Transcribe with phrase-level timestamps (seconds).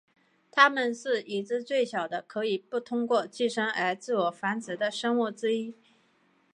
[0.49, 5.75] 它们是已知最小的可以不通过寄生而自我繁殖的生物之一。